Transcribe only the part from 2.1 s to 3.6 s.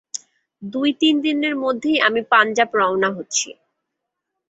পাঞ্জাব রওনা হচ্ছি।